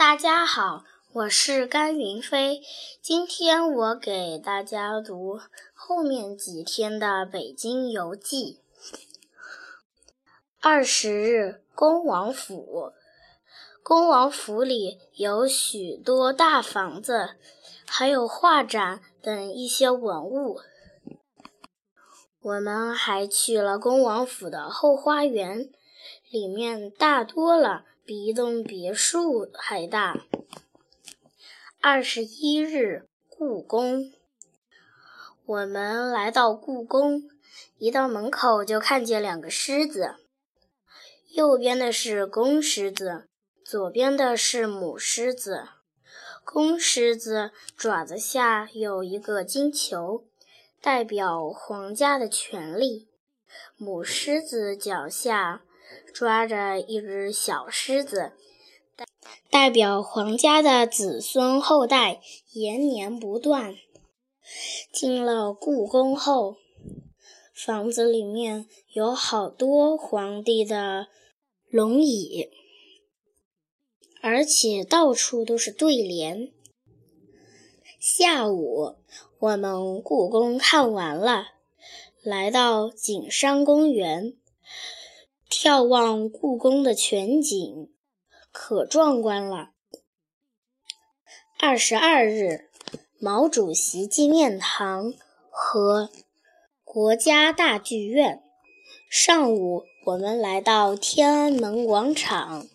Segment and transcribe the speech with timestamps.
[0.00, 2.62] 大家好，我是甘云飞。
[3.02, 5.38] 今天我给大家读
[5.74, 8.62] 后面几天的《北京游记》。
[10.58, 12.94] 二十日，恭王府。
[13.82, 17.36] 恭王府里有许多大房子，
[17.86, 20.60] 还有画展等一些文物。
[22.40, 25.70] 我们还去了恭王府的后花园，
[26.30, 27.84] 里面大多了。
[28.10, 30.26] 比一栋别墅还大。
[31.80, 34.12] 二十一日，故宫。
[35.46, 37.22] 我们来到故宫，
[37.78, 40.16] 一到门口就看见两个狮子，
[41.28, 43.28] 右边的是公狮子，
[43.64, 45.68] 左边的是母狮子。
[46.44, 50.24] 公狮子爪子下有一个金球，
[50.82, 53.06] 代表皇家的权力；
[53.76, 55.62] 母狮子脚下。
[56.12, 58.32] 抓着一只小狮子，
[58.96, 59.06] 代
[59.50, 62.20] 代表皇家的子孙后代
[62.52, 63.76] 延年不断。
[64.92, 66.56] 进了故宫后，
[67.54, 71.08] 房子里面有好多皇帝的
[71.68, 72.50] 龙椅，
[74.20, 76.52] 而且到处都是对联。
[77.98, 78.96] 下午，
[79.38, 81.48] 我们故宫看完了，
[82.22, 84.34] 来到景山公园。
[85.50, 87.92] 眺望故宫的全景，
[88.52, 89.72] 可壮观了。
[91.58, 92.70] 二十二日，
[93.18, 95.12] 毛主席纪念堂
[95.50, 96.08] 和
[96.84, 98.44] 国家大剧院。
[99.10, 102.68] 上午，我们来到天安门广场，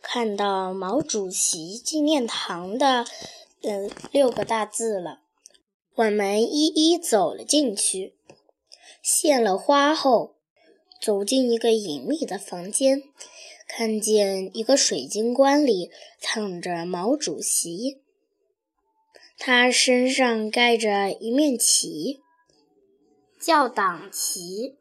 [0.00, 3.04] 看到毛主席纪念堂的
[3.62, 5.20] 呃六个大字了。
[5.96, 8.16] 我们一一走了进去，
[9.02, 10.39] 献了花后。
[11.00, 13.02] 走进一个隐秘的房间，
[13.66, 18.02] 看见一个水晶棺里躺着毛主席，
[19.38, 22.20] 他身上盖着一面旗，
[23.40, 24.76] 叫党旗。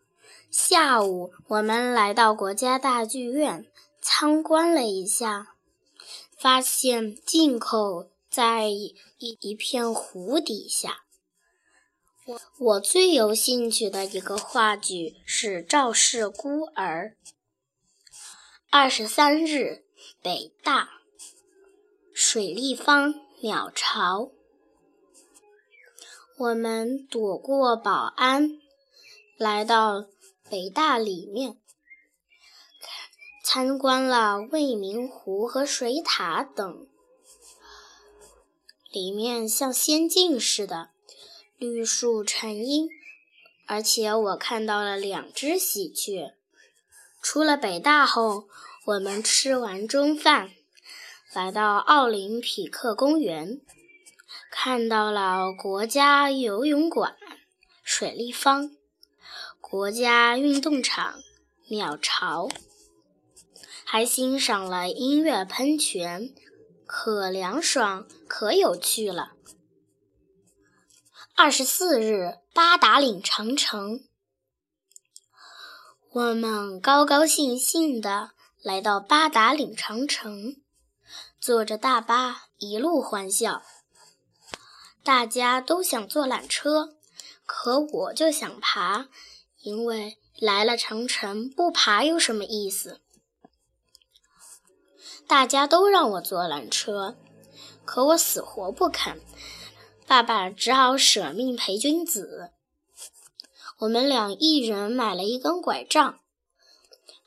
[0.52, 3.66] 下午，我们来到国家大剧院
[4.02, 5.56] 参观了一下，
[6.36, 11.04] 发现进口在一一片湖底下。
[12.26, 17.16] 我我最有兴趣的一个话剧是《赵氏孤儿》。
[18.70, 19.86] 二十三日，
[20.22, 20.90] 北大
[22.14, 24.32] 水立方鸟巢，
[26.38, 28.60] 我们躲过保安，
[29.38, 30.06] 来到
[30.50, 31.58] 北大里面，
[33.44, 36.88] 参观了未名湖和水塔等，
[38.92, 40.92] 里面像仙境似的。
[41.60, 42.88] 绿树成荫，
[43.66, 46.34] 而且我看到了两只喜鹊。
[47.22, 48.48] 出了北大后，
[48.86, 50.52] 我们吃完中饭，
[51.34, 53.60] 来到奥林匹克公园，
[54.50, 57.18] 看到了国家游泳馆、
[57.84, 58.72] 水立方、
[59.60, 61.16] 国家运动场、
[61.68, 62.48] 鸟巢，
[63.84, 66.34] 还欣赏了音乐喷泉，
[66.86, 69.34] 可凉爽，可有趣了。
[71.42, 74.04] 二十四日，八达岭长城，
[76.12, 80.58] 我们高高兴兴地来到八达岭长城，
[81.40, 83.64] 坐着大巴一路欢笑。
[85.02, 86.98] 大家都想坐缆车，
[87.46, 89.08] 可我就想爬，
[89.62, 93.00] 因为来了长城不爬有什么意思？
[95.26, 97.16] 大家都让我坐缆车，
[97.86, 99.22] 可我死活不肯。
[100.10, 102.50] 爸爸只好舍命陪君子。
[103.78, 106.20] 我们俩一人买了一根拐杖，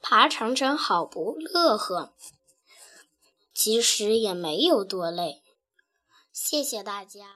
[0.01, 2.13] 爬长城好不乐呵。
[3.55, 5.43] 其实也没有多累。
[6.33, 7.23] 谢谢大家。